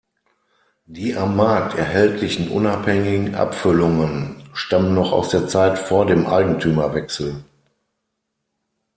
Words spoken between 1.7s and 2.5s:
erhältlichen